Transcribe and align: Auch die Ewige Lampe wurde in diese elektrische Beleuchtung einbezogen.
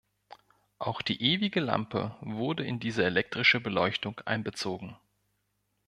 Auch 0.79 1.03
die 1.03 1.21
Ewige 1.21 1.59
Lampe 1.59 2.15
wurde 2.21 2.65
in 2.65 2.79
diese 2.79 3.03
elektrische 3.03 3.59
Beleuchtung 3.61 4.19
einbezogen. 4.25 4.95